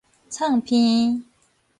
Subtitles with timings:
[0.31, 1.23] 噌鼻